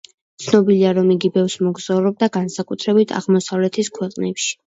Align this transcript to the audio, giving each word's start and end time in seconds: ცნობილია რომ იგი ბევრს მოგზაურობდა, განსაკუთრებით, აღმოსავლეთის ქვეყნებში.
ცნობილია 0.43 0.93
რომ 0.99 1.11
იგი 1.15 1.29
ბევრს 1.35 1.57
მოგზაურობდა, 1.65 2.31
განსაკუთრებით, 2.37 3.15
აღმოსავლეთის 3.21 3.93
ქვეყნებში. 3.99 4.51